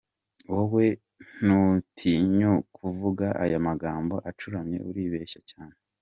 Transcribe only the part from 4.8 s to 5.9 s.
uribeshya cyane.